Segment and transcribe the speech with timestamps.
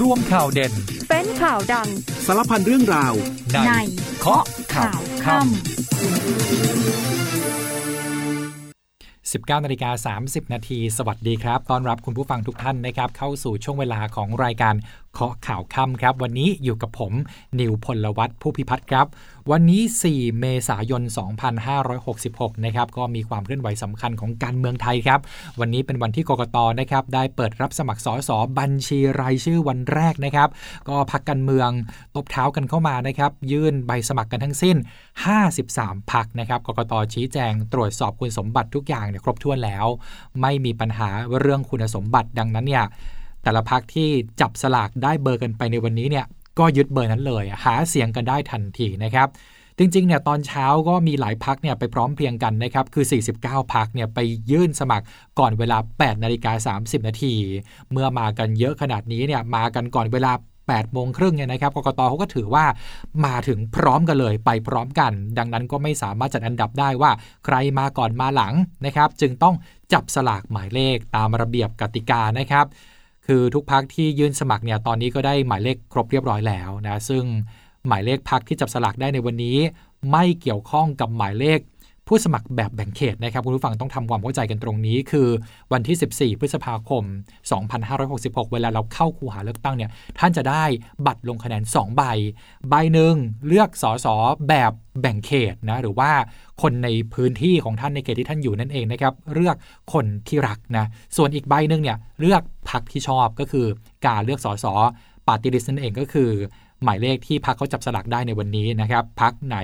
[0.00, 0.72] ร่วมข่าวเด่น
[1.08, 1.88] เป็นข่าวดัง
[2.26, 3.14] สารพันเรื่องราว
[3.66, 3.72] ใน
[4.18, 4.44] เคาะ
[4.74, 5.50] ข่าวค่ำ
[9.50, 14.74] 19นาฬิกา30 นาที สวัสดีครับ ต้อนรับคุณผู้ฟังทุกท่านนะครับ เข้าสู่ช่วงเวลาของรายการ
[15.14, 17.12] เคาะข่าวค่ำครับ วันนี้อยู่กับผม
[17.60, 19.06] นิวพลวัตผู้พิพัฒน์ครับ
[19.50, 19.82] วันนี้
[20.12, 21.02] 4 เมษายน
[21.82, 25.20] 2566 นะครับ ก็มีความเคลื่อนไหวสำคัญของการเมืองไทยครับ
[25.60, 30.48] วันนี้เป็นวันที่กกตนะครับ ได้เปิดรับสมัครสสบัญชีรายชื่อวันแรกนะครับ
[30.88, 31.70] ก็พักการเมือง
[32.14, 34.76] ตบเท้ากันเข้ามานะครับ ยื่นใบสมัครกันทั้งสิ้น
[35.48, 39.86] 53 พักนะครับกกตชี้แจงตรวจสอบคุณสมบัติทุกอย่างเนี่ยครบถ้วนแล้ว
[40.40, 41.08] ไม่มีปัญหา
[41.38, 42.86] เรื่องคุณสมบัติดังนั้นเนี่ย
[43.42, 44.08] แต่ละพักที่
[44.40, 46.26] จับสลากได้เบอร์กันไปในวันนี้เนี่ย
[46.58, 49.28] ก็ยึดเบอร์นั้นเลย หาเสียงกันได้ทันทีนะครับ
[49.78, 53.04] จริงๆเนี่ยตอนเช้าก็มีหลายพักเนี่ยไปพร้อมเพรียงกันนะครับคือ
[53.38, 54.18] 49 พักเนี่ยไป
[54.50, 55.06] ยื่นสมัคร
[55.38, 57.34] ก่อนเวลา 8 นาฬิกา 30 นาที
[57.92, 60.32] เมื่อมากันเยอะขนาดนี้เนี่ยมากันก่อนเวลา
[60.62, 62.64] 8โมงครึ่งเนี่ยนะครับกกตเขาก็ถือว่า
[63.24, 67.10] มาถึงพร้อมกันเลยไปพร้อมกัน ดังนั้นก็ไม่สามารถจัดอันดับได้ว่า
[67.44, 68.54] ใครมาก่อนมาหลัง
[68.86, 69.54] นะครับ จึงต้อง
[69.92, 72.66] จับสลากหมายเลขตามระเบียบกติกานะครับ
[73.32, 77.24] คือทุกพักที่ยื่นสมัครเนี่ยตอนนี้ก็ได้หมายเลขครบเรียบร้อยแล้วนะซึ่ง
[77.86, 79.58] หมายเลขพักที่จับสลากได้ในวันนี้
[80.10, 81.60] ไม่เกี่ยวข้องกับหมายเลข
[82.12, 85.28] ผู้สมัครแบบแบ่งเขตนะครับคุณผู้ฟังต้องทำความเข้าใจกันตรงนี้ คือ
[85.72, 87.04] วันที่ 14 พฤษภาคม
[87.78, 90.64] 2566 เวลาเราเข้าคูหาเลือกตั้งเนี่ยท่านจะได้
[91.06, 92.02] บัตรลงคะแนน 2 ใบ
[92.68, 93.14] ใบหนึ่ง
[93.46, 94.06] เลือกสส
[94.48, 96.10] แบบแบ่งเขตนะหรือว่า
[96.62, 99.56] คนในพื้นที่ของท่านในเขตที่ท่านอยู่นั่นเองนะครับเลือก
[99.92, 100.84] คนที่รักนะ
[101.16, 103.66] ส่วนอีกใบหนึ่งเนี่ยเลือกพักที่ชอบก็คือ
[104.06, 104.66] การเลือกสส
[105.28, 106.30] ปาร์ตี้ลิสต์นั่นเองก็คือ
[106.84, 109.56] หมายเลขที่พรรคเขาจับสลากได้ในวันนี้นะครับพรรคไหน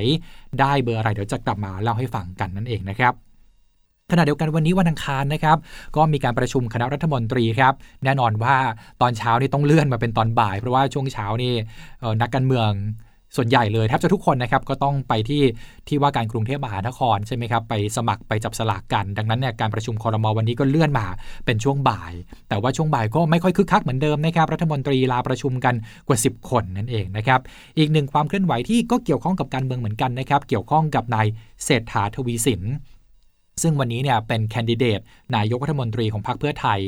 [0.60, 3.14] ได้เบอร์อะไรเดี๋ยวจะกลับมาเล่าให้ฟังกันนั่นเองนะครับ
[4.12, 5.58] ขณะเดียวกันวันนี้วันอังคารนะครับ
[5.96, 8.56] ก็มีการประชุมคณะรัฐมนตรีครับแน่นอนว่า
[9.00, 11.52] ตอนเช้านี่ต้องเลื่อนมาเป็นตอนบ่าย เพราะว่าช่วงเช้านี่
[12.22, 12.70] นักการเมือง
[13.36, 15.42] ส่วนใหญ่เลยแทบจะทุกคนนะครับก็ต้องไปที่
[15.88, 21.06] ที่ว่าการกรุงเทพมหานครใช่ไหมครับไปสมัครไปจับสลากกัน ดังนั้นเนี่ยการประชุมคอรมอวันนี้ก็เลื่อนมา
[21.46, 22.12] เป็นช่วงบ่าย
[22.48, 25.74] แต่ว่าช่วงบ่ายก็ไม่ค่อยคึกคักเหมือนเดิมนะครับรัฐมนตรีลาประชุมกัน
[26.08, 27.40] กว่า 10 คนนั่นเองนะครับ
[27.78, 31.26] อีกหนึ่งความเคลื่อนไหวที่ก็เกี่ยวข้องกับการเมืองเหมือนกันนะครับเกี่ยวข้องกับนาย
[31.64, 32.62] เศรษฐาทวีสิน
[33.62, 35.00] ซึ่งวันนี้เนี่ยเป็นแคนดิเดต
[35.36, 36.80] นายกรัฐมนตรีของพรรคเพื่อไทย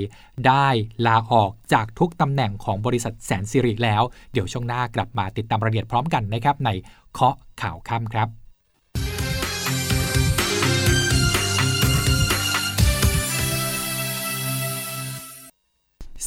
[0.46, 0.66] ได้
[1.06, 4.02] ลาออกจากทุกตำแหน่งของบริษัทแสนสิริแล้ว
[4.32, 6.70] เดี๋ยวช่วงหน้ากลับมาติดตามรายละเอียดพร้อมกันนะครับใน
[7.12, 8.28] เคาะข่าวค่ำครับ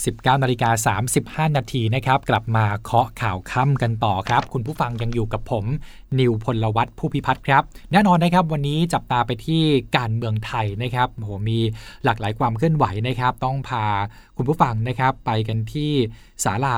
[0.10, 0.96] 19นาฬิกา
[1.48, 5.66] 35 นาทีนะครับ กลับมาเคาะข่าวค่ำกันต่อครับ คุณผู้ฟังยังอยู่กับผม
[6.20, 9.62] นิวพลวัตผู้พิพัฒน์ครับ แน่นอนนะครับ วันนี้จับตาไปที่
[9.98, 11.60] การเมืองไทยนะครับโอ้โหมี
[12.06, 13.86] หลากหลายความเคลื่อนไหวนะครับ ต้องพา
[14.38, 15.92] คุณผู้ฟังนะครับไปกันที่
[16.44, 16.78] ศาลา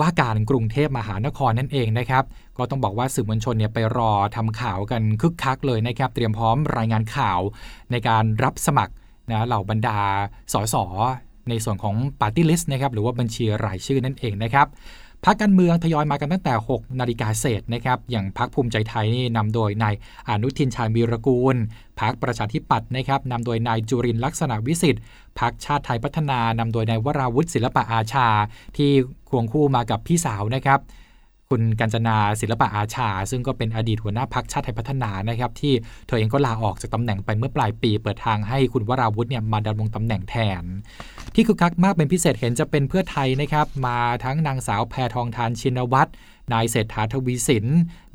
[0.00, 2.24] ว่าการกรุงเทพมหานครนั่นเองนะครับ
[2.58, 7.40] ก็ต้องบอกว่าสื่อมวลชนเนี่ยไปรอทำข่าวกันคึกคักเลยนะครับ เตรียมพร้อมรายงานข่าว
[7.90, 8.94] ในการรับสมัคร
[9.30, 9.98] นะเหล่าบรรดา
[10.52, 10.76] สส
[11.48, 14.66] ในส่วนของปาร์ตี้ลิสต์นะครับหรือว่าบัญชีรายชื่อนั่นเองนะครับ
[15.26, 19.94] พรรคการเมืองทยอยมากันตั้งแต่ 6 นาฬิกาเศษนะครับ อย่างพรรคภูมิใจไทยนี่นำโดยนาย
[20.28, 21.56] อนุทินชาญวีรกูล
[22.00, 25.02] พรรคประชาธิปัตย์นะครับนำโดยนายจุรินทร์ลักษณวิศิษฏ์
[25.38, 28.28] พรรคชาติไทยพัฒนานำโดยนายวราวุฒิศิลปะอาชา
[28.76, 28.90] ที่
[29.28, 30.80] ควงคู่มากับพี่สาวนะครับ
[31.52, 35.74] คุณกัญจนาศิลปะอาชา ซึ่งก็เป็นอดีตหัวหน้าพรรคชาติไทยพัฒนานะครับ ที่
[36.06, 40.62] เธอเองก็ลาออกจากตำแหน่งไปเมื่อปลายปี เปิดทางให้คุณวราวุฒิเนี่ยมาดำรงตำแหน่งแทน
[41.34, 46.10] ที่คึกคักมากเป็นพิเศษเห็นจะเป็นเพื่อไทยนะครับ มาทั้งนางสาวแพทองทานชินวัตร
[46.52, 47.66] นายเศรษฐาทวีสิน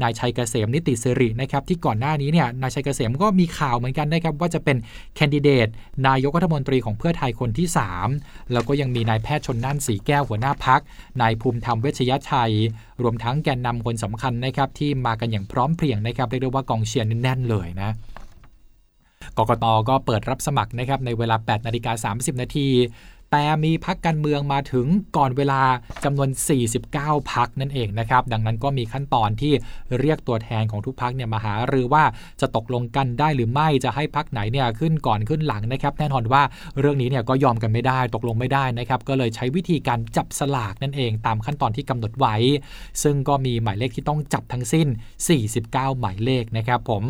[0.01, 4.77] นายชัยเกษมนิติสิรินะครับที่ก่อนหน้านี้เนี่ยนายชัยเกษมก็มีข่าวเหมือนกันนะครับว่าจะเป็น
[5.15, 5.67] แคนดิเดต
[6.07, 7.67] นายกรัฐมนตรีของเพื่อไทยคนที่
[8.09, 10.81] 3 แล้วก็ยังมีนายแพทย์ชนน่านสีแก้วหัวหน้าพัก
[11.21, 12.53] นายภูมิธรรมเวชยชัย
[13.01, 17.91] รวมทั้งแกนนำคนสำคัญนะครับที่มากันอย่างพร้อมเพรียงนะครับเรียกได้ว่ากองเชียร์แน่นเลยนะ
[19.37, 22.67] กกตก็เปิดรับสมัครนะครับในเวลา 8 นาฬิกา 30 นาที
[23.31, 25.61] แต่มีพักการเมืองมาถึงก่อนเวลา
[26.03, 26.29] จำนวน
[26.79, 29.53] 49 พักนั่นเองนะครับ ดังนั้นก็มีขั้นตอนที่
[29.99, 32.03] เรียกตัวแทนของทุกพักเนี่ยมาหารือว่า
[32.41, 36.41] จะตกลงกันได้หรือไม่จะให้พักไหนเนี่ยขึ้นก่อนขึ้นหลังนะครับ แน่นอนว่า
[36.79, 42.35] เรื่องนี้เนี่ยก็ยอมกันไม่ได้ตกลงไม่ได้นะครับ ก็เลยใช้วิธีการจับสลากนั่นเองตามขั้นตอนที่กำหนดไว้
[43.03, 44.87] ซึ่งก็มีหมายเลขที่ต้องจับทั้งสิ้น
[45.43, 47.03] 49 หมายเลขนะครับผม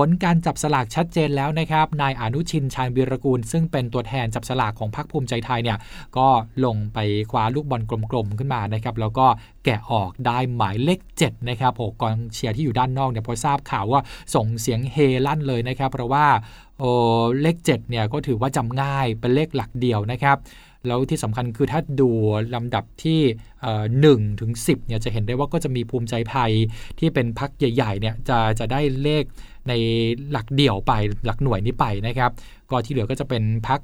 [0.00, 5.78] ผลการจับสลากชัดเจนแล้วนะครับนายอนุชินชาญวีรกูล ซึ่งเป็นตัวแทนจับสลากของพรรคภูมิใจไทยเนี่ย
[6.16, 6.28] ก็
[6.64, 6.98] ลงไป
[7.30, 9.26] คว้าลูกบอลกลมๆขึ้นมานะครับแล้วก็
[9.64, 14.00] แกะออกได้หมายเลข7นะครับโหกองเชียร์ที่อยู่ด้านนอกเนี่ยพอทราบข่าวว่า
[14.34, 14.96] ส่งเสียงเฮ
[15.26, 16.26] ลั่นเลยนะครับ เพราะว่า
[17.42, 20.36] เลข7เนี่ยก็ถือว่าจำง่ายเป็นเลขหลักเดียวนะครับ
[20.86, 22.10] แล้วที่สำคัญคือถ้าดู
[22.54, 23.20] ลำดับที่
[24.00, 26.50] หนึ่งถึงสิบเนี่ยจะเห็นได้ว่าก็จะมีภูมิใจไทย
[26.98, 29.24] ที่เป็นพักใหญ่ๆเนี่ยจะจะได้เลข
[29.68, 29.72] ใน
[30.30, 30.92] หลักเดี่ยวไป
[31.26, 32.30] หลักหน่วยนี้ไปนะครับ
[32.70, 33.80] ก็ที่เหลือก็จะเป็นพัก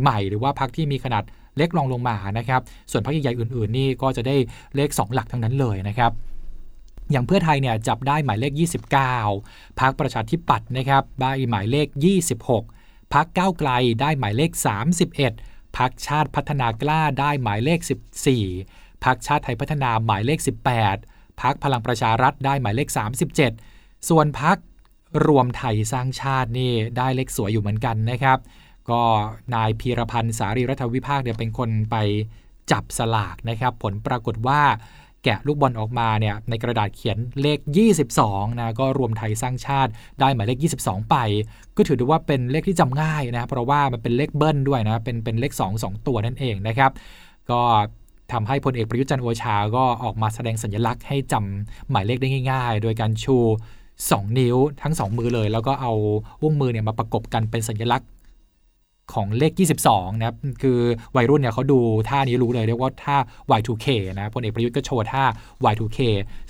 [0.00, 1.24] ใหม่ ๆ หรือว่าพักที่มีขนาด
[1.56, 4.36] เล็กรองลงมานะครับ ส่วนพักใหญ่ๆอื่น ๆ นี่ก็จะได้
[4.76, 6.12] เลข 2 หลักทั้งนั้นเลยนะครับ
[7.10, 8.52] อย่างเพื่อไทยเนี่ยจับได้หมายเลข
[9.16, 11.86] 29 พักประชาธิปัตย์นะครับได้หมายเลข
[12.50, 13.70] 26 พักก้าวไกล
[14.00, 14.50] ได้หมายเลข
[15.08, 17.80] 31 พักชาติพัฒนากล้าได้หมายเลข
[18.42, 20.38] 14 พักชาติไทยพัฒนาหมายเลข
[20.88, 22.88] 18 พักพลังประชารัฐได้หมายเลข
[23.48, 24.58] 37 ส่วนพัก
[25.26, 28.38] รวมไทยสร้างชาตินี่ได้เลขสวยอยู่เหมือนกันนะครับ
[28.90, 29.02] ก็
[29.54, 31.96] นายพีรพันธ์สารีรัฐวิภาคเนี่ยเป็นคนไป
[32.72, 34.62] จับสลากนะครับ ผลปรากฏว่า
[35.24, 37.58] แกะลูกบอลออกมาเนี่ยในกระดาษเขียนเลข
[38.08, 41.16] 22นะก็รวมไทยสร้างชาติได้หมายเลข 22 ไป
[41.76, 46.90] ก็ถือได้ว่าเป็นเลขที่จำง่ายนะเพราะว่ามันเป็นเลขเบิ้ลด้วยนะเป็นเป็นเลข 2 2 ตัวนั่นเองนะครับ
[47.50, 47.60] ก็
[48.32, 53.36] ทำให้พลเอกประยุทธ์จันโอชา ก็ออกมาแสดงสัญลักษณ์ให้จำหมายเลขได้ง่าย ๆ โดยการชู
[53.86, 55.92] 2 นิ้วทั้ง 2 มือเลย แล้วก็เอา
[56.42, 58.08] วงมือเนี่ยมาประกบกันเป็นสัญลักษณ์
[59.14, 59.52] ของเลข
[59.86, 60.78] 22 นะครับ คือ
[61.16, 61.78] วัยรุ่นเนี่ยเขาดู
[62.08, 63.16] ท่านี้รู้เลย เรียกว่าท่า
[63.58, 65.24] Y2K นะพลเอกประยุทธ์ก็โชว์ท่า
[65.72, 65.98] Y2K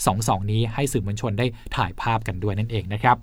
[0.01, 1.47] 22 นี้ให้สื่อมวลชนได้
[1.77, 3.19] ถ่ายภาพกันด้วยนั่นเองนะครับ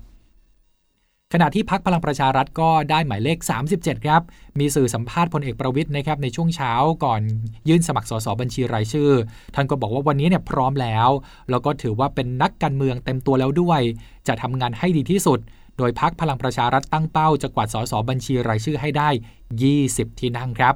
[1.32, 3.38] ขณะที่พักพลังประชารัฐก็ได้หมายเลข
[3.72, 4.22] 37 ครับ
[4.58, 6.72] มีสื่อสัมภาษณ์พลเอกประวิทย์นะครับในช่วงเช้า
[7.04, 7.20] ก่อน
[7.68, 9.10] ยื่นสมัครสสบัญชีรายชื่อ
[9.54, 11.08] ท่านก็บอกว่าวันนี้เนี่ยพร้อมแล้ว
[11.50, 13.80] แล้วก็ถือว่าเป็นนักการเมืองเต็มตัวแล้วด้วย
[14.28, 15.38] จะทำงานให้ดีที่สุด
[15.78, 19.08] โดยพักพลังประชารัฐตั้งเป้าจะกวาดสสบัญชีรายชื่อให้ได้
[19.64, 20.74] 20 ที่นั่งครับ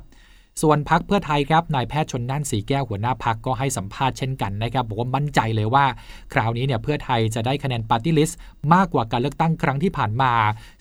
[0.63, 5.85] ส่วนพรรคเพื่อไทยครับนายแพทย์ชลน่าน ศรีแก้วหัวหน้าพรรคก็ให้สัมภาษณ์เช่นกันนะครับบอกว่ามั่นใจเลยว่า
[6.33, 8.39] คราวนี้เนี่ยเพื่อไทยจะได้คะแนนปาร์ตี้ลิสต์
[8.75, 10.33] มากกว่าการเลือกตั้งครั้งที่ผ่านมา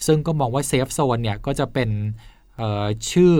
[0.07, 1.89] ซึ่งก็มองว่า safe zone เนี่ยก็จะเป็น
[3.11, 3.33] ชื่อ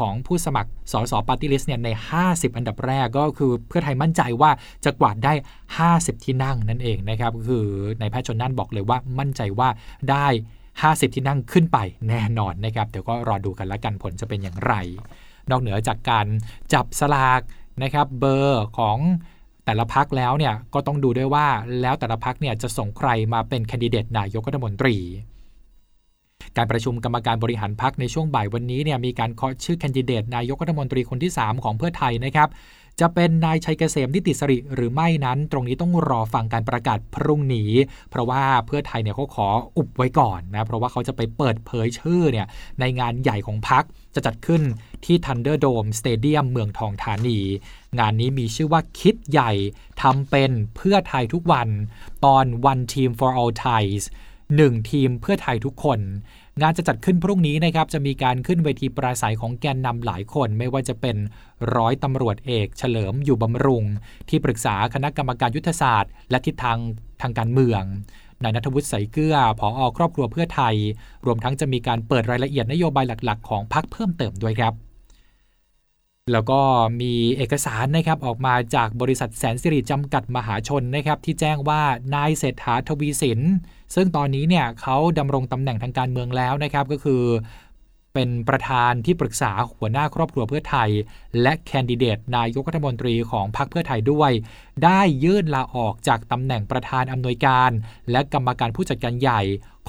[0.00, 1.88] ของผู้สมัครสสปาร์ตี้ลิสต์เนี่ยใน
[2.22, 4.50] 50 อันดับแรกก็คือเพื่อไทยมั่นใจว่า
[4.84, 5.32] จะกวาดได้
[5.78, 7.66] 50 ที่นั่งนั่นเองนะครับคือ
[8.00, 9.68] นายแพทย์ชลน่านบอกเลยว่ามั่นใจว่า
[10.10, 10.26] ได้
[10.70, 14.74] 50 ที่นั่งขึ้นไปแน่นอนนะครับเดี๋ยวก็รอดูกันละกันผลจะเป็นอย่างไร
[15.50, 16.26] นอกเหนือจากการ
[16.72, 17.40] จับสลาก
[17.82, 18.98] นะครับเบอร์ของ
[19.64, 21.46] แต่ละพักแล้วเนี่ยก็ต้องดูด้วยว่า
[21.80, 24.96] แล้วแต่ละพักเนี่ยจะส่งใครมาเป็นแคนดิเดตนายกรัฐมนตรี
[26.56, 32.50] การประชุมกรรมการบริหารพักในช่วงบ่ายวันนี้เนี่ยมีการเคาะชื่อแคนดิเดตนายกรัฐมนตรีคนที่ 3 ของเพื่อไทยนะครับ
[33.00, 37.70] จะเป็นนายชัยเกษมนิติสริหรือไม่นั้น ตรงนี้ต้องรอฟังการประกาศพรุ่งนี้
[38.10, 42.46] เพราะว่าเพื่อไทยเนี่ยเขาขออุบไว้ก่อนนะเพราะว่าเขาจะไปเปิดเผยชื่อเนี่ย
[42.80, 44.62] ในงานใหญ่ของพักจะจัดขึ้น
[45.04, 47.38] ที่ Thunderdome Stadium เมืองทองธานี
[47.98, 49.52] งานนี้มีชื่อว่าคิดใหญ่
[50.02, 51.68] ทำเป็นเพื่อไทยทุกวัน
[52.24, 54.02] ตอน One Team for All Thais
[54.56, 56.00] หนึ่งทีมเพื่อไทยทุกคน
[56.60, 61.16] งานจะจัดขึ้นพรุ่งนี้นะครับจะมีการขึ้นเวทีปราศัยของแกนนำหลายคน ไม่ว่าจะเป็น
[61.76, 63.84] ร้อยตำรวจเอก เฉลิมอยู่บำรุง
[64.28, 66.78] ที่ปรึกษาคณะกรรมการยุทธศาสตร์ และทิศทาง
[67.22, 67.82] ทางการเมือง
[68.42, 70.76] นายนัทวุฒิใสเกลือผออครอบครัวเพื่อไทย
[71.26, 74.89] รวมทั้งจะมีการเปิดรายละเอียดนโยบายหลัก ๆ ของพรรคเพิ่มเติมด้วยครับ
[76.32, 76.60] แล้วก็
[77.00, 81.82] มีเอกสารนะครับออกมาจากบริษัทแสนสิริจำกัดมหาชนนะครับที่แจ้งว่า
[82.14, 83.40] นายเศรษฐาทวีสิน
[83.94, 87.22] ซึ่งตอนนี้เนี่ยเขาดำรงตำแหน่งทางการเมืองแล้วนะครับก็คือ
[88.14, 90.90] เป็นประธานที่ปรึกษาหัวหน้าครอบครัวเพื่อไทย
[91.42, 94.30] และแคนดิเดตนายกรัฐมนตรีของพรรคเพื่อไทยด้วย
[94.84, 97.70] ได้ยื่นลาออกจากตำแหน่งประธานอำนวยการ
[98.10, 99.40] และกรรมการผู้จัดการใหญ่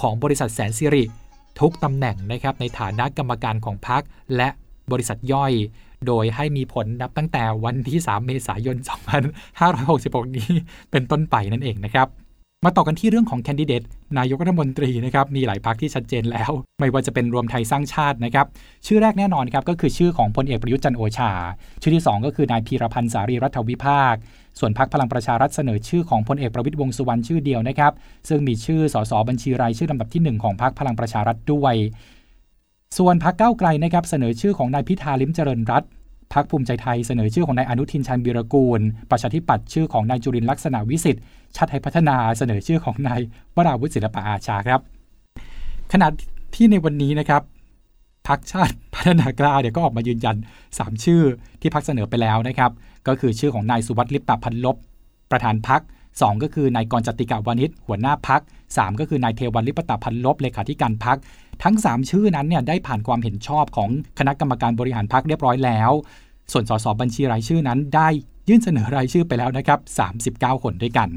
[0.01, 1.03] ของบริษัทแสนสิริ
[1.60, 4.01] ทุกตำแหน่งนะครับในฐานะกรรมการของพรรค
[4.36, 4.50] และ
[4.91, 5.53] บริษัทย่อย
[6.07, 8.77] โดยให้มีผลนับตั้งแต่วันที่ 3 เมษายน
[9.57, 10.50] 2566 นี้
[10.91, 12.10] เป็นต้นไปนั่นเองนะครับ
[12.65, 13.83] มาต่อกันที่เรื่องของแคนดิเดต
[14.17, 18.45] นายกรัฐมนตรีนะครับมีหลายพรรคที่ชัดเจนแล้ว ไม่ว่าจะเป็นรวมไทยสร้างชาตินะครับ
[18.88, 21.31] ชื่อแรกแน่นอนครับก็คือชื่อของพลเอกประยุทธ์จันโอชา
[21.81, 24.15] ชื่อที่ 2 ก็คือนายพีรพันธ์สารีรัฐวิภาค
[24.60, 27.93] ส่วนพรรคพลังประชารัฐเสนอชื่อของพลเอกประวิตยวงสุวรรณชื่อเดียวนะครับ
[28.29, 31.75] ซึ่งมีชื่อสสบัญชีรายชื่อลำดับที่ 1 ของพรรคพลังประชารัฐด้วย
[32.98, 35.83] ส่วนพรรคก้าไกลนะครับเสนอชื่อของนายพิธาลิมเจริญรัต
[36.33, 38.81] พักภูมิใจไทยเสนอชื่อของนายอนุทินชันบีรกูล
[39.12, 41.24] ประชาธิปัตย์ชื่อของนายจุรินลักษณะวิสิทธิ์
[41.55, 43.19] ชาติไทยพัฒนาเสนอชื่อของนาย
[43.55, 44.81] วราวุฒิศิลปะอาชาครับ
[45.91, 46.07] ขณะ
[46.55, 47.41] ที่ในวันนี้นะครับ
[48.27, 50.36] พักชาติพัฒนากล้าเนี่ยก็ออกมายืนยัน
[50.69, 51.21] 3 ชื่อ
[51.62, 52.71] ที่พักเสนอไปแล้วนะครับ
[53.07, 54.75] ก็คือชื่อของนายสุวัสดิ์ลิปตาพันลบ
[55.31, 55.81] ประธานพัก
[56.12, 61.17] 2 ก็คือนายกรจติกาวานิชหัวหน้าพัก 3 ก็คือนายเทวันลิปตาพันลบเลขาธิการพัก
[61.63, 63.89] ทั้ง 3 ชื่อนั้นเนี่ยได้ผ่านความเห็นชอบของ
[64.20, 65.91] คณะกรรมการบริหารพักเรียบร้อยแล้ว
[66.51, 68.08] ส่วนสสบัญชีรายชื่อนั้น ได้
[68.50, 69.80] ยื่นเสนอรายชื่อไปแล้วนะครับ
[70.58, 71.10] 39 คนด้วยกัน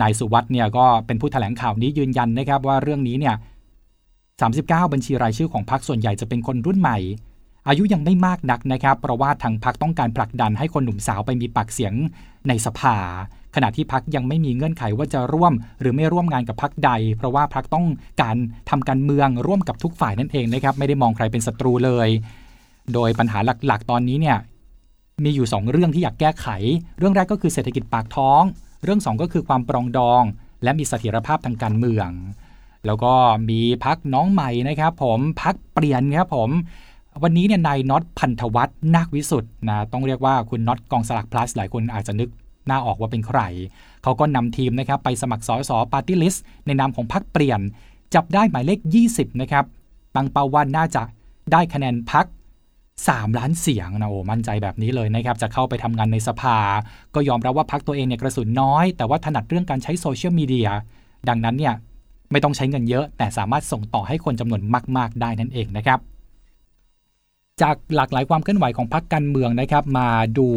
[0.00, 3.34] นายสุวัสด์เนี่ยก็เป็นผู้ถแถลงข่าวนี้ยืนยันนะครับว่าเรื่องนี้เนี่ย
[4.34, 6.98] 39 บัญชีรายชื่อของพรรคส่วนใหญ่จะเป็นคนรุ่นใหม่
[7.68, 11.94] อายุยังไม่มากนักนะครับ เพราะว่าทางพักต้องการผลักดันให้คนหนุ่มสาวไปมีปากเสียง
[12.48, 12.96] ในสภา
[13.56, 17.86] ขณะที่พักยังไม่มีเงื่อนไขว่าจะร่วม หรือไม่ร่วมงานกับพักใด เพราะว่าพักต้อง
[18.22, 18.36] การ
[18.70, 22.08] ทำการเมืองร่วมกับทุกฝ่ายนั่นเองนะครับไม่ได้มองใครเป็นศัตรูเลย
[22.94, 24.36] โดยปัญหาหลักๆ ตอนนี้เนี่ย
[25.24, 26.46] มีอยู่ 2 เรื่องที่อยากแก้ไข
[26.98, 28.42] เรื่องแรกก็คือเศรษฐกิจปากท้อง
[28.84, 30.22] เรื่อง 2 ก็คือความปรองดอง
[30.62, 32.08] และมีเสถียรภาพทางการเมือง
[32.86, 33.12] แล้วก็
[33.50, 36.50] มีพักน้องใหม่นะครับ ผมพักเปลี่ยนครับผม
[37.22, 42.28] วันนี้เนี่ยนายน็อตพันธวัฒน์นาควิสุทธ์นะต้องเรียกว่าคุณน็อตกองสลักพลัสหลายคนอาจจะนึก
[42.66, 43.40] หน้าออกว่าเป็นใคร
[44.02, 47.60] เขาก็นำทีมนะครับไปสมัครสอสอปาร์ตี้ลิสต์ในนามของพักเปลี่ยน
[48.14, 48.80] จับได้หมายเลข
[49.10, 49.64] 20 นะครับ
[50.16, 51.02] ตั้งเป้าว่าน่าจะ
[51.52, 52.26] ได้คะแนนพรรค
[52.78, 56.58] 3ล้านเสียงนะโอ้มั่นใจแบบนี้เลยนะครับ จะเข้าไปทำงานในสภา
[57.14, 60.68] ก็ยอมรับว่าพรรคตัวเองเนี่ยกระสุนน้อย แต่ว่าถนัดเรื่องการใช้โซเชียลมีเดีย
[61.28, 61.74] ดังนั้นเนี่ย
[62.30, 64.62] ไม่ต้องใช้เงินเยอะ แต่สามารถส่งต่อให้คนจำนวน
[64.96, 65.98] มาก ๆ ได้นั่นเองนะครับ
[67.62, 70.08] จากหลากหลายความเคลื่อนไหวของพรรคการเมืองนะครับ มา
[70.38, 70.48] ดู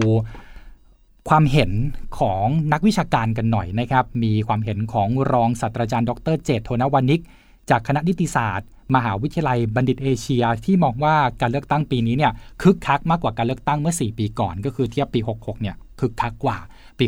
[1.27, 1.71] ความเห็น
[2.19, 7.21] ของนักวิชาการกันหน่อยนะครับ มีความเห็นของรองศาสตราจารย์ ดรเจษฎ์ โทณะวณิก
[7.69, 16.57] จากคณะนิติศาสตร์ มหาวิทยาลัยบัณฑิตเอเชีย ที่มองว่าการเลือกตั้งปีนี้เนี่ยคึกคักมากกว่าการเลือกตั้งเมื่อ 4 ปีก่อน ก็คือเทียบปี 66 เนี่ยคึกคักกว่า
[16.99, 17.05] ปี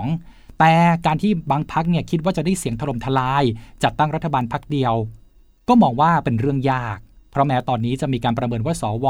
[0.00, 0.72] 62 แต่
[1.06, 3.44] การที่บางพักเนี่ยคิดว่าจะได้เสียงถล่มทลาย
[3.82, 4.94] จัดตั้งรัฐบาลพักเดียว
[5.68, 6.98] ก็มองว่าเป็นเรื่องยาก
[7.30, 9.06] เพราะแม้ตอนนี้จะมีการประเมินว่าสว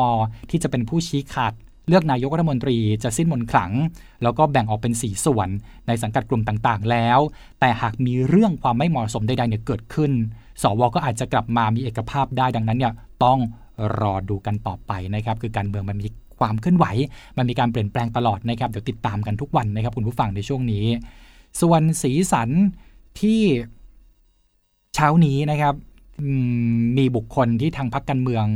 [0.51, 1.53] ที่จะเป็นผู้ชี้ขาด
[1.89, 3.73] เลือกนายกรัฐมนตรีจะสิ้นมนขลัง
[4.23, 5.49] แล้วก็แบ่งออกเป็นสีส่วน
[5.87, 7.19] ในสังกัดกลุ่มต่างๆ แล้ว
[7.61, 10.13] แต่หากมีเรื่องความไม่เหมาะสมใดๆเนี่ยเกิดขึ้น
[10.63, 12.93] สวก็อาจจะกลับมามีเอกภาพได้ดังนั้นเนี่ย
[13.25, 13.39] ต้อง
[14.01, 16.87] รอดูกันต่อไปนะครับ คือการเมืองมันมีความเคลื่อนไหว
[17.39, 20.85] มันมีการเปลี่ยนแปลงตลอดนะครับเดี๋ยวติดตามกันทุกวันนะครับคุณผู้ฟังในช่วงนี้
[21.61, 22.49] ส่วนสีสัน
[23.21, 23.41] ที่
[24.95, 25.75] เช้านี้นะครับ
[26.99, 28.47] มีบุคคลที่ทางพรรคการเมือง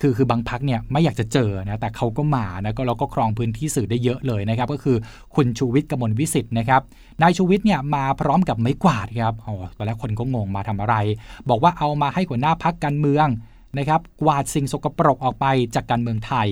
[0.00, 4.96] คือคือบางพักเนี่ยไม่อยากจะเจอนะแต่เขาก็มานะก็เราก็ครองพื้นที่สื่อได้เยอะเลยนะครับ ก็คือ
[5.34, 6.80] คุณชูวิทย์กมลวิสิทธ์นะครับ
[7.22, 10.94] นายชูวิทย์เนี่ยมาพร้อมกับไม้กวาดครับอ๋อตอนแรกคนก็งงมาทำอะไร
[11.48, 13.26] บอกว่าเอามาให้หัวหน้าพักการเมือง
[13.78, 16.48] นะครับกวาดสิ่งสกปรกออกไปจากการเมืองไทย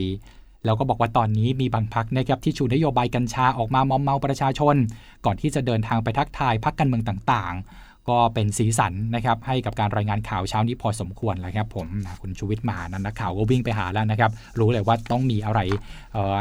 [0.64, 4.76] แล้วก็บอกว่าตอนนี้มีบางพักนะครับที่ชูนโยบายกัญชาออกมามอมเมาประชาชน
[5.25, 11.87] ก่อนที่จะเดินทางไปทักทายพักการเมืองต่างๆ ก็เป็นสีสันนะครับให้กับการรายงานข่าวเช้านี้พอสมควรแล้วครับผม
[12.23, 15.61] คุณชูวิทย์มานั้นนักข่าวก็วิ่งไปหาแล้วนะครับ รู้เลยว่าต้องมีอะไร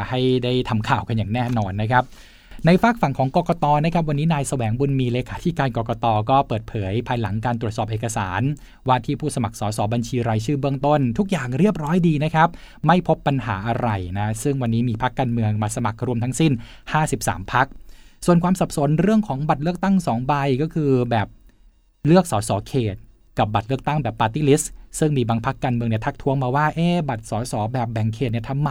[0.08, 2.04] ให้ได้ทำข่าวกันอย่างแน่นอนนะครับ
[2.66, 8.42] ในฝากฝั่งของกกตนะครับวันนี้นายแสวงบุญมีเลขาธิการกกตก็เปิดเผย ภายหลังการตรวจสอบเอกสาร
[8.88, 12.48] ว่าที่ผู้สมัครสสบัญชีรายชื่อเบื้องต้น ทุกอย่างเรียบร้อยดีนะครับ
[12.86, 16.52] ไม่พบปัญหาอะไรนะซึ่งวันนี้มีพักการเมืองมาสมัครรวมทั้งสิ้น
[17.02, 17.66] 53 พัก
[18.26, 21.26] ส่วนความสับสนเรื่องของบัตรเลือกตั้ง2ใบก็คือแบบ
[22.06, 22.96] เลือกสสเขต
[23.38, 28.70] กับบัตรเลือกตั้งแบบปาร์ตี้ลิสต์ซึ่งมีบางพรรคการเมืองเนี่ยทักท้วงมาว่าเอ๊บัตรสสแบบแบ่งเขตเนี่ยทำไม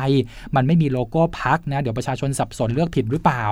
[0.55, 3.43] มันไม่มีโลโก้พรรคนะเดี๋ยวประชาชนสับสนเลือกผิดหรือเปล่า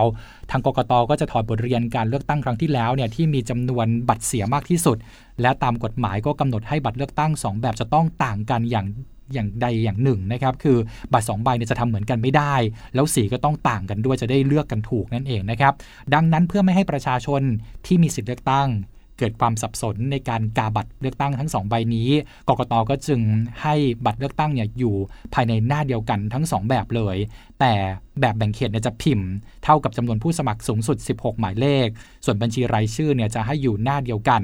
[0.51, 4.97] ทางกกตก็จะถอดบทเรียนการเลือกตั้งครั้งที่แล้วเนี่ยที่มีจำนวนบัตรเสียมากที่สุด
[5.41, 8.87] และตามกฎหมายก็กำหนดให้บัตรเลือกตั้ง 2 แบบจะต้องต่างกันอย่าง
[9.33, 10.77] อย่างใดอย่างหนึ่งนะครับคือ
[11.13, 12.55] บัตร2ใบเนี่ยจะทำเหมือนกันไม่ได้
[12.95, 15.73] แล้วสีก็ต้องต่างกันด้วยจะได้เลือกกันถูกนั่นเองนะครับ
[16.13, 17.41] ดังนั้นเพื่อไม่ให้ประชาชน
[17.85, 18.69] ที่มีสิทธิเลือกตั้ง
[19.17, 22.09] เกิดความสับสนในการกาบัตรเลือกตั้งทั้ง 2 ใบนี้
[22.49, 23.21] กกตก็จึง
[23.61, 24.95] ให้บัตรเลือกตั้งเนี่ยอยู่
[25.33, 27.17] ภายในหน้าเดียวกันทั้ง 2 แบบเลย
[27.59, 27.73] แต่
[28.19, 29.29] แบบแบ่งเขตเนี่ยจะพิมพ์
[29.63, 31.87] เท่ากับจำนวนผู้สมัครสูงสุด 16 หมายเลข
[32.25, 34.41] ส่วนบัญชีรายชื่อเนี่ยจะให้อยู่หน้าเดียวกัน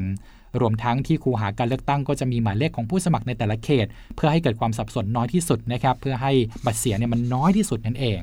[0.62, 6.32] รวมทั้งที่คูหาการเลือกตั้งก็จะมีหมายเลขของผู้สมัครในแต่ละเขต เพื่อให้เกิดความสับสนน้อยที่สุดนะครับเพื่อให้
[6.66, 8.20] บัตรเสียเนี่ยมันน้อยที่สุดนั่นเอง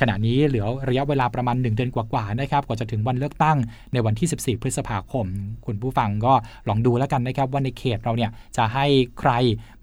[0.00, 3.56] ขณะนี้เหลือระยะเวลาประมาณ 1 เดือนกว่าๆนะครับกว่าจะถึงวันเลือกตั้ง
[3.92, 5.26] ในวันที่ 14 พฤษภาคม
[5.66, 6.32] คุณผู้ฟังก็
[6.68, 8.86] ลองดูแล้วกันนะครับว่าในเขตเราเนี่ยจะให้
[9.20, 9.32] ใคร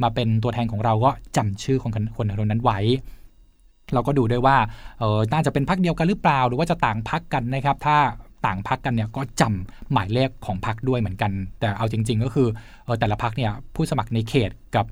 [0.04, 2.80] มาเป็นตัวแทนของเราก็จำชื่อของคนคนนั้นไว้
[3.94, 4.58] เราก็ดูด้วยว่า
[5.00, 7.98] เออน่าจะเป็นพักเดียวกันหรือเปล่า หรือว่าจะต่างพักกันนะครับ ถ้า
[8.48, 12.48] ต่างพักกันเนี่ยก็จำหมายเลขของพักด้วยเหมือนกัน แต่เอาจริง ๆ ก็คือ
[13.00, 14.86] แต่ละพักเนี่ยผู้สมัครในเขตกับ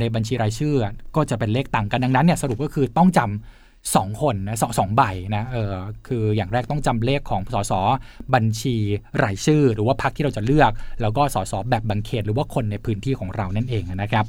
[0.00, 0.74] ในบัญชีรายชื่อ
[1.16, 5.02] ก็จะเป็นเลขต่างกันดังนั้นเนี่ยสรุปก็คือต้องจำสองคนนะสองสองใบ
[5.36, 5.74] นะเออ
[6.06, 7.72] คืออย่างแรกต้องจำเลขของสส
[8.34, 8.76] บัญชี
[9.24, 10.72] รายชื่อ หรือว่าพักที่เราจะเลือก
[11.02, 14.26] แล้วก็สสแบบบังเขตหรือว่าคนในพื้นที่ของเรานั่นเองนะครับ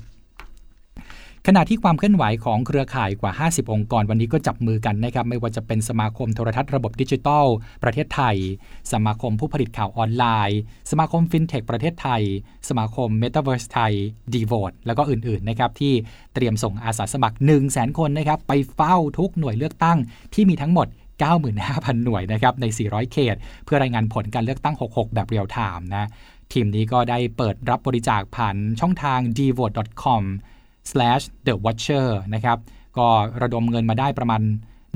[1.45, 7.45] ขณะที่ความเคลื่อนไหวของเครือข่ายกว่า 50 องค์กร วันนี้ก็จับมือกันนะครับไม่ว่าจะเป็นสมาคมโทรทัศน์ระบบดิจิทัล
[7.83, 8.37] ประเทศไทย
[8.93, 10.59] สมาคมผู้ผลิตข่าวออนไลน์
[10.91, 12.23] สมาคมฟินเทคประเทศไทย
[12.69, 13.93] สมาคมเมตาเวิร์สไทย
[14.33, 15.93] ดีโวตแล้วก็อื่นๆนะครับที่
[16.33, 19.97] เตรียมส่งอาสาสมัคร 1 0 0 0 0คนนะครับไปเฝ้าทุกหน่วยเลือกตั้ง
[20.33, 20.87] ที่มีทั้งหมด
[21.45, 26.05] 95,000 หน่วยนะครับใน 400 เขต เพื่อรายงานผลการเลือกตั้ง 66 แบบเรียลไทม์นะ
[26.53, 30.23] ทีมนี้ก็ได้เปิดรับบริจาคผ่านช่องทาง d v o t e c o m
[31.45, 32.57] the watcher นะครับ
[32.97, 33.07] ก็
[33.41, 34.41] ระดมเงินมาได้ประมาณ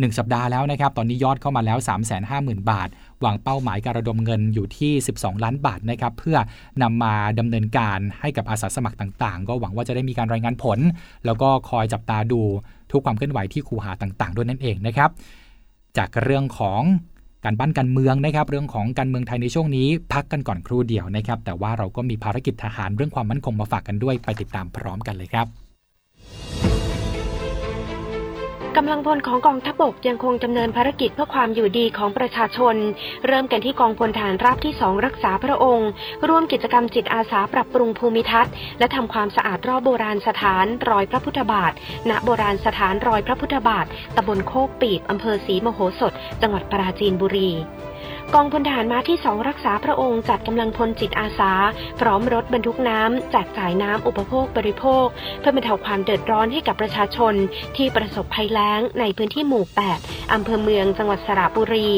[0.01, 1.77] 1 สัปดาห์แล้วนะครับ ตอนนี้ยอดเข้ามาแล้ว
[2.23, 2.89] 350,000 บาท
[3.23, 6.37] วางเป้าหมายการระดมเงินอยู่ที่ 12 ล้านบาทนะครับ เพื่อ
[6.81, 10.79] นำมาดำเนินการให้กับอาสาสมัครต่าง ๆ ก็หวังว่าจะได้มีการรายงานผล
[11.25, 12.41] แล้วก็คอยจับตาดู
[12.91, 15.09] ทุกความเคลื่อนไหวที่คูหาต่างๆ ด้วยนั่นเองนะครับ
[15.97, 16.81] จากเรื่องของ
[17.45, 25.47] การบ้านการเมืองนะครับ เรื่องของการเมืองไทยในช่วงนี้ พักกันก่อนครู่เดียวนะครับ แต่ว่าเราก็มีภารกิจทหารเรื่องความมั่นคงมาฝากกันด้วยไปติดตามพร้อมกันเลยครับ
[28.77, 32.75] กำลังพลของกองทัพบกยังคงดำเนินภารกิจเพื่อความอยู่ดีของประชาชน
[33.27, 35.89] เริ่มกันที่กองพลฐานราบที่สองรักษาพระองค์
[36.27, 41.71] ร่วมกิจกรรมจิตอาสาปรับปรุงภูมิทัศน์ และทำความสะอาดรอบโบราณสถานรอยพระพุทธบาท
[42.09, 43.85] ณโบราณสถานรอยพระพุทธบาท
[44.15, 47.51] ตำบลโคกปีบอำเภอศรีมโหสถ จังหวัดปราจีนบุรี
[48.33, 51.51] กองพลทหารม้าที่สองรักษาพระองค์จัดกำลังพลจิตอาสา
[51.99, 55.05] พร้อมรถบรรทุกน้ำแจกจ่ายน้ำอุปโภคบริโภค
[55.39, 57.33] เพื่อบรรเทาความเดือดร้อนให้กับประชาชน
[57.77, 59.63] ที่ประสบภัยแล้งในพื้นที่หมู่
[59.99, 61.89] 8 อำเภอเมืองจังหวัดสระบุรี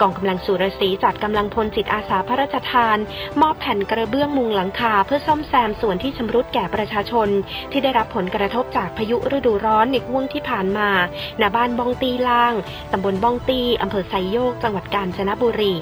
[0.00, 2.98] กองกำลังสุรศรีจัดกำลังพลจิตอาสาพระราชทาน
[3.40, 7.28] มอบแผ่นกระเบื้องมุงหลังคา เพื่อซ่อมแซมส่วนที่ชำรุดแก่ประชาชน
[7.70, 10.88] ที่ได้รับผลกระทบจากพายุฤดูร้อนในห่วงที่ผ่านมา
[11.40, 12.54] ณบ้านบองตีล่าง
[12.92, 15.74] ตำบลบองตีอำเภอไซโยก จังหวัดกาญจนบุรี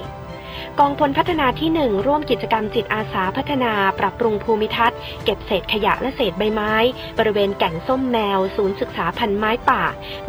[0.81, 6.75] กองพลพัฒนาที่ 1 ร่วมกิจกรรมจิตอาสาพัฒนาปรับปรุงภูมิทัศน์ เก็บเศษขยะและเศษใบไม้
[7.19, 9.83] บริเวณแก่งส้มแมว ศูนย์ศึกษาพันไม้ป่า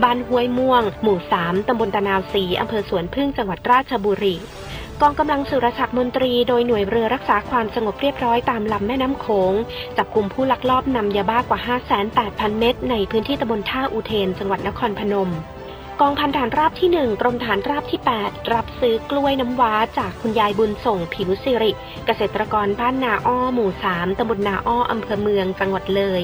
[0.03, 4.35] บ้านห้วยม่วง หมู่ 3 ตำบลตะนาวศรีอำเภอสวนพึ่งจังหวัดราชบุรี
[5.01, 9.53] กองกำลังสุรศักดิ์มนตรีโดยหน่วยเรือรักษาความสงบเรียบร้อยตามลำแม่น้ำโขง
[9.97, 11.59] จับกลุ่มผู้ลักลอบนำยาบ้ากว่า
[12.09, 15.31] 5,800เม็ดในพื้นที่ตำบลท่าอุเทน จังหวัดนครพนม
[16.01, 21.71] กองพันฐานราบที่ 1 กรมฐานราบที่ 8 รับซื้อกล้วยน้ำว้าจากคุณยายบุญส่งผิวสิริ
[22.05, 26.23] เกษตรกรบ้านนาอ้อ หมู่ 3ตำบลนาอ้ออำเภอเมืองจังหวัดเลย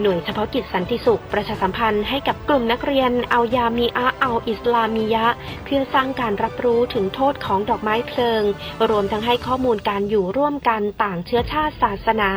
[0.00, 5.26] หน่วยเฉพาะกิจสันติสุขประชาสัมพันธ์ให้กับกลุ่มนักเรียนเอายามีอา อาอิสลามียะ
[5.64, 8.42] เพื่อสร้างการรับรู้ถึงโทษของดอกไม้เพลิง
[8.90, 12.30] รวมทั้งให้ข้อมูลการอยู่ร่วมกันต่างเชื้อชาติศาสนา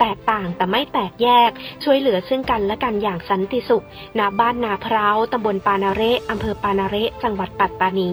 [0.00, 1.50] แตกต่างแต่ไม่แตกแยก
[1.84, 3.84] ช่วยเหลือซึ่งกันและกันอย่างสันติสุข
[4.18, 8.10] ณบ้านนาพร้าวตำบลปานาเรอำเภอปานาเรจังหวัดปัตตานี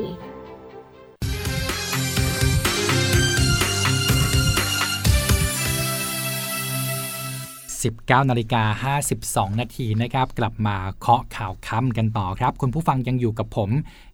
[7.81, 13.69] 19นาฬิกา52 นาทีนะครับ กลับมาเคาะข่าวค่ำกันต่อครับ คุณผู้ฟังยังอยู่กับผม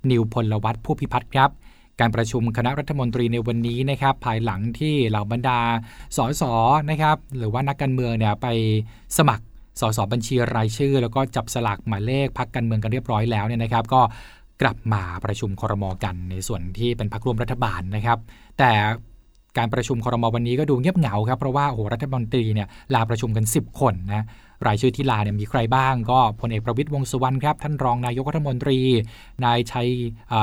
[0.10, 1.50] นิวพลวัตผู้พิพัฒน์ครับ
[2.00, 5.60] การประชุมคณะรัฐมนตรีในวันนี้นะครับ ภายหลังที่เหล่าบรรดา
[6.18, 6.44] สส
[6.90, 8.48] นะครับ หรือว่านักการเมืองเนี่ยไป
[9.18, 9.46] สมัคร
[9.80, 14.02] สสบัญชีรายชื่อ แล้วก็จับสลากหมายเลขพักการเมืองกันเรียบร้อยแล้วเนี่ยนะครับ ก็
[14.62, 18.20] กลับมาประชุมครมกันในส่วนที่เป็นพักร่วมรัฐบาลนะครับ
[18.60, 18.72] แต่
[19.58, 24.26] การประชุมครมวันนี้ก็ดูเงียบเหงาครับเพราะว่าโอ้โหรัฐมนตรีเนี่ยลาประชุมกัน 10 คนนะ
[24.68, 28.80] รายชื่อที่ลาเนี่ยมีใครบ้างก็พลเอกประวิตยวงสุวรรณครับ ท่านรองนายกรัฐมนตรี
[29.46, 29.90] นายชัย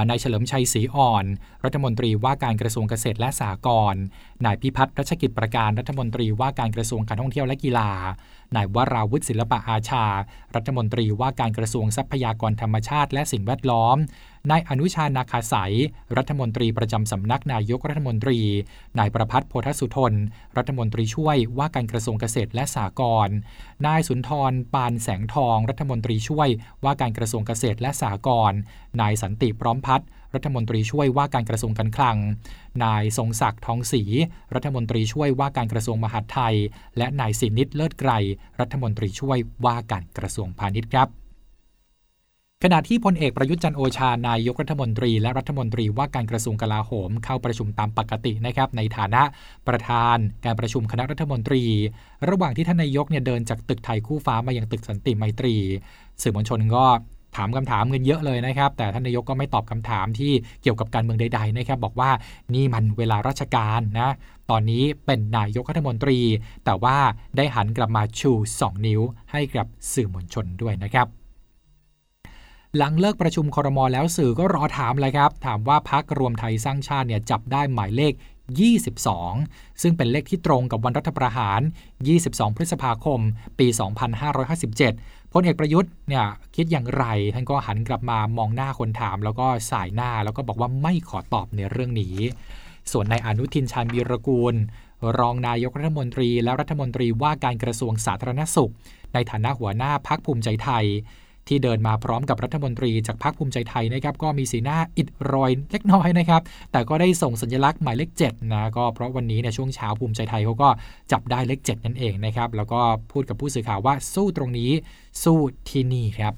[0.08, 1.24] นายเฉลิมชัยศรีอ่อน
[1.64, 4.02] รัฐมนตรีว่าการกระทรวงเกษตรและสหกรณ์
[4.44, 7.90] นายพิพัฒน์รัชกิจประการรัฐมนตรีว่าการกระทรวงการท่องเที่ยวและกีฬา
[8.56, 10.04] นายวราวุฒิศิลปะอาชา
[10.54, 13.96] รัฐมนตรีว่าการกระทรวงทรัพยากรธรรมชาติและสิ่งแวดล้อม
[14.50, 15.74] นายอนุชานาคาสาย
[16.16, 18.38] รัฐมนตรีประจำสำนักนายกรัฐมนตรี
[18.98, 20.14] นายประพัฒน์โพธสุทน
[20.56, 23.36] รัฐมนตรีช่วยว่าการกระทรวงเกษตรและสหกรณ์
[23.86, 26.48] นายสุนทรปานแสงทอง รัฐมนตรีช่วย
[26.84, 28.58] ว่าการกระทรวงเกษตรและสหกรณ์
[29.00, 32.16] นายสันติพร้อมพัฒน์ รัฐมนตรีช่วยว่าการกระทรวงการคลัง
[32.84, 34.02] นายทรงศักดิ์ทองศรี
[34.54, 36.56] รัฐมนตรีช่วยว่าการกระทรวงมหาดไทย
[36.96, 38.10] และนายสินิตเลิศไกร
[38.60, 41.10] รัฐมนตรีช่วยว่าการกระทรวงพาณิชย์ครับ
[42.66, 49.22] ขณะที่พลเอกประยุทธ์จันโอชานายกรัฐมนตรี และรัฐมนตรีว่าการกระทรวงกลาโหม เข้าประชุมตามปกตินะครับในฐานะ
[49.68, 51.62] ประธานการประชุมคณะรัฐมนตรี
[52.28, 55.54] ระหว่างที่ท่านนายกเนี่ยเดินจากตึกไทยคู่ฟ้ามายังตึกสันติไมตรี
[56.22, 56.84] สื่อมวลชนก็
[57.36, 62.10] ถามคำถามเงินเยอะเลยนะครับ แต่ท่านนายกก็ไม่ตอบคำถามที่เกี่ยวกับการเมืองใดๆนะครับ บอกว่า
[62.54, 64.10] นี่มันเวลาราชการนะ
[64.50, 66.18] ตอนนี้เป็นนายกรัฐมนตรี
[66.64, 66.96] แต่ว่า
[67.36, 69.00] ได้หันกลับมาชู 2 นิ้ว
[69.32, 71.06] ให้กับสื่อมวลชนด้วยนะครับ
[72.76, 78.12] หลังเลิกประชุมคอรมอแล้วสื่อก็รอถามเลยครับ ถามว่าพักรวมไทยสร้างชาติเนี่ยจับได้หมายเลข
[78.96, 81.60] 22 ซึ่งเป็นเลขที่ตรงกับวันรัฐประหาร
[82.08, 83.20] 22 พฤษภาคม
[83.58, 83.66] ปี
[84.30, 92.16] 2557 พลเอกประยุทธ์เนี่ยคิดอย่างไรท่านก็หันกลับมามองหน้าคนถาม แล้วก็สายหน้าแล้วก็บอกว่าไม่ขอตอบในเรื่องนี้
[92.92, 94.54] ส่วนนายอนุทินชาญวีรกูล
[95.18, 98.72] รองนายกรัฐมนตรีและรัฐมนตรีว่าการกระทรวงสาธารณสุข
[99.14, 100.86] ในฐานะหัวหน้าพักภูมิใจไทย
[101.48, 110.68] ที่เดินมาพร้อมกับรัฐมนตรีจากพรรคภูมิใจไทยนะครับก็มีสีหน้าอิดรอยเล็กน้อยนะครับ แต่ก็ได้ส่งสัญลักษณ์หมายเลข7นะก็เพราะวันนี้ในช่วงเช้าภูมิใจไทยเขาก็
[111.12, 112.80] จับได้เลข7นั่นเองนะครับ แล้วก็
[113.12, 114.70] พูดกับผู้สื่อข่าวว่าสู้ตรงนี้
[115.22, 116.34] สู้ที่นี่ครับ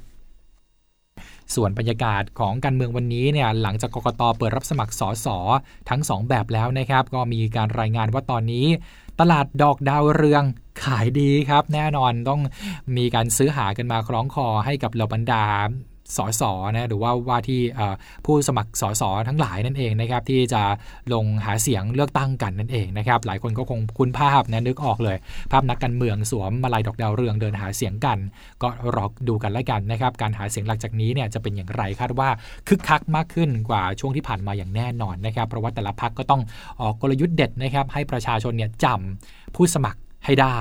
[1.54, 5.26] ส่วนบรรยากาศของการเมืองวันนี้เนี่ยหลังจากกกตเปิดรับสมัครสส
[5.88, 8.66] ทั้ง 2 แบบแล้วนะครับ ก็มีการรายงานว่าตอนนี้
[9.20, 10.42] ตลาดดอกดาวเรือง
[10.84, 12.40] ขายดีครับ แน่นอนต้อง
[12.96, 15.44] มีการซื้อหากันมาคล้องคอให้กับเหล่าบรรดา
[16.16, 16.42] สส
[16.72, 17.60] นะหรือว่าว่าที่
[18.26, 20.62] ผู้สมัครสสทั้งหลายนั่นเองนะครับที่จะ
[21.14, 25.16] ลงหาเสียงเลือกตั้งกันนั่นเองนะครับหลายคนก็คงคุ้นภาพนะนึกออกเลย
[25.52, 28.18] ภาพนักการเมืองสวมมาลายดอกดาวเรืองเดินหาเสียงกัน
[28.62, 32.28] ก็รอดูกันแล้วกันนะครับการหาเสียงหลังจากนี้เนี่ยจะเป็นอย่างไรคาดว่า
[32.68, 36.42] คึกคักมากขึ้นกว่าช่วงที่ผ่านมาอย่างแน่นอนนะครับเพราะว่าแต่ละพักก็ต้อง
[36.80, 40.58] ออกกลยุทธ์เด็ดนะครับให้ประชาชนเนี่ยจำผู้สมัคร ให้ได้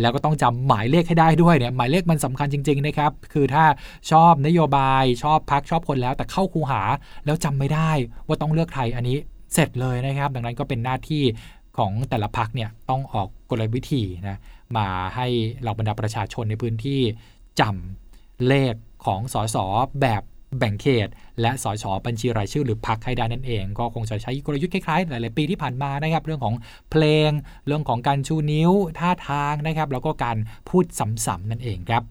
[0.00, 3.64] แล้วก็ต้องจำหมายเลขให้ได้ด้วยเนี่ยหมายเลขมันสำคัญจริง ๆ นะครับ คือถ้า
[4.10, 6.82] ชอบนโยบายชอบพักชอบคนแล้ว แต่เข้าคูหา
[7.24, 7.90] แล้วจำไม่ได้
[8.26, 9.16] ว่าต้องเลือกใครอันนี้
[9.54, 11.22] เสร็จเลยนะครับ ดังนั้นก็เป็นหน้าที่
[11.76, 14.38] ของแต่ละพักเนี่ยต้องออกกลวิธีนะ
[14.76, 15.26] มาให้
[15.60, 17.00] เหล่าบรรดาประชาชนในพื้นที่
[17.60, 18.74] จำเลข
[19.06, 19.56] ของสส
[20.00, 20.22] แบบ
[20.58, 21.08] แบ่งเขต
[21.40, 26.54] และสชบัญชีรายชื่อหรือพักให้ได้นั่นเอง ก็คงจะใช้กลยุทธ์คล้ายๆ หลายๆปีที่ผ่านมานะครับ เรื่องของ
[26.90, 27.30] เพลง
[27.66, 30.36] เรื่องของการชูนิ้วท่าทางนะครับ แล้วก็การ
[30.68, 32.02] พูดซ้ำๆนั่นเองครับ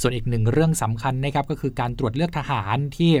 [0.00, 3.12] ส่วนอีกหนึ่งเรื่องสำคัญนะครับก็คือการตรวจเลือกทหารที่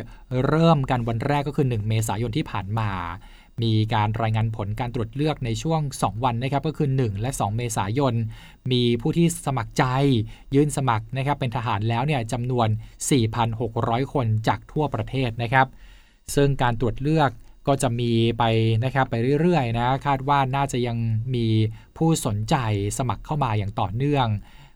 [0.46, 2.90] เริ่มกันวันแรกก็คือ 1 เมษายนที่ผ่านมา
[3.62, 8.14] มีการรายงานผลการตรวจเลือกในช่วง 2 วันนะครับก็คือ 1 และ 2 เมษายน
[8.72, 9.84] มีผู้ที่สมัครใจ
[10.54, 12.68] ยื่นสมัครนะครับเป็นทหารแล้วเนี่ยจำนวน
[13.40, 15.66] 4,600 คนจากทั่วประเทศนะครับ
[16.34, 17.30] ซึ่งการตรวจเลือก
[17.66, 18.44] ก็จะมีไป
[18.84, 20.96] นะครับไปเรื่อยๆนะคาดว่าน่าจะยัง
[21.34, 21.46] มี
[21.96, 22.56] ผู้สนใจ
[22.98, 24.26] สมัครเข้ามาอย่างต่อเนื่อง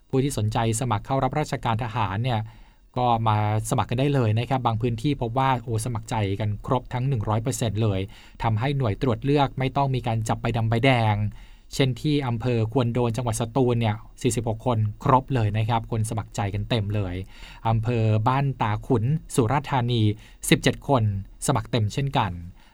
[0.09, 2.39] ผู้ที่สนใจสมัครเข้ารับราชการทหารเนี่ย
[2.97, 3.37] ก็มา
[3.69, 7.03] สมัครกันได้เลยนะครับ บางพื้นที่พบว่าโอสมัครใจกันครบทั้ง
[7.43, 7.99] 100%เลย
[8.43, 11.15] ทำให้หน่วยตรวจเลือกไม่ต้องมีการจับใบดำใบแดง
[11.73, 13.95] เช่นที่อำเภอควนโดนจังหวัดสตูลเนี่ย
[14.29, 17.15] 46 คนครบเลยนะครับ คนสมัครใจกันเต็มเลย
[17.67, 19.03] อำเภอบ้านตาขุน
[19.35, 20.01] สุราษฎร์ธานี
[20.45, 21.03] 17 คน
[21.47, 22.31] สมัครเต็มเช่นกัน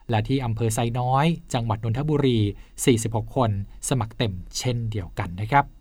[0.10, 2.40] และที่อำเภอไซน้อย จังหวัดนนทบุรี
[2.86, 3.52] 46 คน
[3.90, 5.79] สมัครเต็มเช่นเดียวกันนะครับ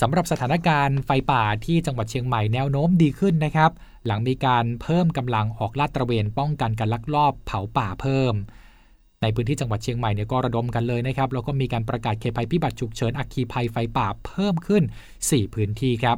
[0.00, 3.70] สำหรับสถานการณ์ไฟป่าที่จังหวัดเชียงใหม่แนวโน้มดีขึ้นนะครับ
[4.06, 8.34] หลังมีการเพิ่มกำลังออกลาดตระเวนป้องกันการลักลอบเผาป่าเพิ่ม
[9.22, 14.82] ในพื้นที่จังหวัดเชียงใหม่เนี่ยก็ระดมกันเลยนะครับแล้วก็มีการประกาศเขตภัยพิบัติฉุกเฉินอัคคีภัยไฟป่าเพิ่มขึ้น
[15.18, 16.16] 4 พื้นที่ครับ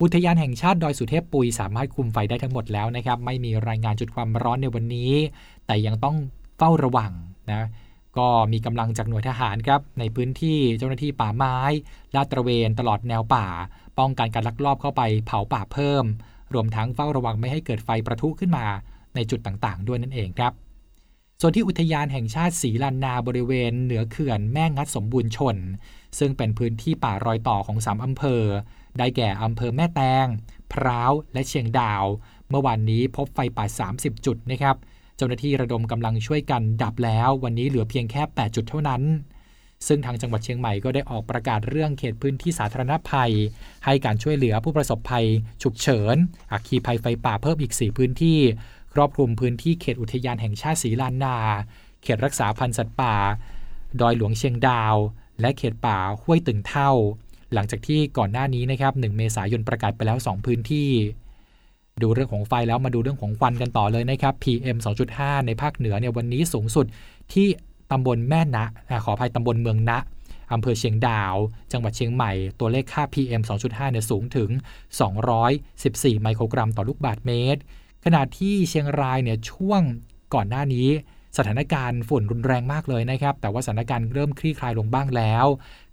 [0.00, 5.12] อุทยานแห่งชาติดอยสุเทพปุยสามารถคุมไฟได้ทั้งหมดแล้วนะครับ ไม่มีรายงานจุดความร้อนในวันนี้
[5.66, 6.16] แต่ยังต้อง
[6.58, 7.12] เฝ้าระวัง
[7.50, 7.62] นะ
[8.18, 11.56] ก็มีกำลังจากหน่วยทหารครับในพื้นที่เจ้าหน้าที่ป่าไม้
[12.14, 13.46] ลาดตระเวนตลอดแนวป่า
[13.98, 16.04] ป้องกันการลักลอบเข้าไปเผาป่าเพิ่ม
[16.54, 18.66] รวมทั้งเฝ้าระวังไม่ให้เกิดไฟประทุขึ้นมา
[19.14, 20.52] ในจุดต่างๆ ด้วยนั่นเองครับ
[21.40, 25.56] ส่วนที่อุทยานแห่งชาติศรีลันนาบริเวณเหนือเขื่อนแม่งัดสมบูรณ์ชน
[26.18, 28.42] ซึ่งเป็นพื้นที่ป่ารอยต่อของสามอำเภอ
[28.98, 30.26] ได้แก่อำเภอแม่แตง
[30.72, 32.04] พร้าวและเชียงดาว
[32.48, 33.64] เมื่อวานนี้พบไฟป่า
[33.96, 34.76] 30 จุดนะครับ
[35.20, 39.02] จ้าหน้าที่ระดมกำลังช่วยกันดับแล้ว วันนี้เหลือเพียงแค่ 8 จุดเท่านั้น
[39.86, 43.32] ซึ่งทางจังหวัดเชียงใหม่ก็ได้ออกประกาศเรื่องเขตพื้นที่สาธารณภัย
[43.84, 45.26] ให้การช่วยเหลือผู้ประสบภัย
[45.62, 46.16] ฉุกเฉิน
[46.52, 48.38] อัคคีภัยไฟป่าเพิ่มอีก 4 พื้นที่
[48.94, 51.36] ครอบคลุมพื้นที่เขตอุทยานแห่งชาติศรีลานนา
[52.02, 53.14] เขตรักษาพันธุ์สัตว์ป่า
[54.00, 54.96] ดอยหลวงเชียงดาว
[55.40, 56.90] และเขตป่าห้วยตึงเท่า
[57.54, 60.88] หลังจากที่ก่อนหน้านี้นะครับ 1 เมษายนประกาศไปแล้ว 2 พื้นที่
[62.02, 64.76] ดูเรื่องของไฟแล้วมาดูเรื่องของควันกันต่อเลยนะครับ PM
[65.12, 66.86] 2.5 ในภาคเหนือเนี่ยวันนี้สูงสุด
[67.32, 67.46] ที่
[67.90, 68.66] ตำบลแม่นะ
[69.04, 69.98] ขออภัยตำบลเมืองนะ
[70.52, 71.34] อำเภอเชียงดาว
[71.72, 74.50] จังหวัดเชียงใหม่ ตัวเลขค่า PM 2.5 เนี่ยสูงถึง
[75.36, 77.60] 214 ไมโครกรัมต่อลูกบาศก์เมตร
[78.04, 79.82] ขณะที่เชียงรายเนี่ยช่วง
[80.34, 80.88] ก่อนหน้านี้
[81.38, 85.46] สถานการณ์ฝุ่นรุนแรงมากเลยนะครับ แต่ว่าสถานการณ์เริ่มคลี่คลายลงบ้างแล้ว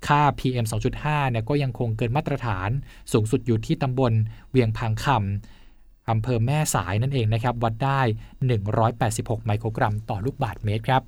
[0.07, 0.65] ค่า PM
[0.97, 2.69] 2.5 เนี่ยก็ยังคงเกินมาตรฐาน
[3.13, 4.13] สูงสุดอยู่ที่ตำบล
[4.49, 5.56] เวียงพังคำ
[6.09, 8.01] อำเภอแม่สายนั่นเองนะครับ วัดได้
[8.73, 11.03] 186 ไมโครกรัมต่อลูกบาศก์เมตรครับ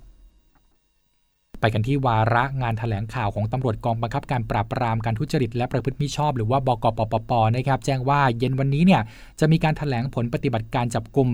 [1.59, 9.01] ไปกันที่วาระงานถแถลงข่าวของตำรวจกองบังคับการปราบปรามการทุจริตและประพฤติมิชอบ หรือว่าบกปปปนะครับ แจ้งว่าเย็นวันนี้เนี่ย
[9.39, 11.29] จะมีการถแถลงผลปฏิบัติการจับกลุ่ม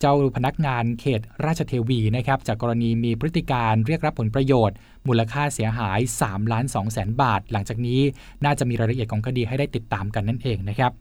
[0.00, 4.76] เจ้าพนักงานเขตราชเทวีนะครับจากกรณีมีพฤติการเรียกรับผลประโยชน์
[5.08, 8.00] มูลค่าเสียหาย3ล้าน2แสนบาท หลังจากนี้
[8.44, 10.92] น่าจะมีรายละเอียดของคดีให้ได้ติดตามกันนั่นเองนะครับ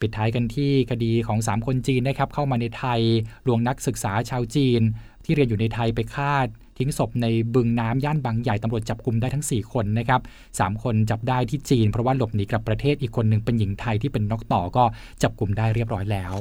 [0.00, 3.00] ปิดท้ายกันที่คดีของ 3 คนจีนนะครับเข้ามาในไทย
[3.46, 4.80] ลวงนักศึกษาชาวจีน
[5.24, 6.32] ที่เรียนอยู่ในไทยไปฆ่า
[6.78, 10.20] ทิ้งศพในบึงน้ำย่านบางใหญ่ตำรวจจับกลุ่มได้ทั้ง 4 คนนะครับ
[10.60, 14.84] สคนจับได้ที่จีน เพราะว่าหลบหนีกลับประเทศอีกคนหนึ่งเป็นหญิงไทยที่เป็นนกต่อก็
[15.22, 16.32] จับกลุ่มได้เรียบร้อยแล้ว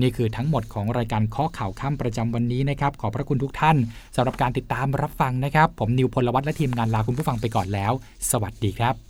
[0.00, 3.76] นี่คือทั้งหมดของรายการข้อข่าวข้ามประจำวันนี้นะครับขอพระคุณทุกท่าน
[4.16, 7.92] สำหรับการติดตามรับฟังนะครับ ผมนิวพลวัตและทีมงานลาคุณผู้ฟังไปก่อนแล้ว
[8.30, 9.09] สวัสดีครับ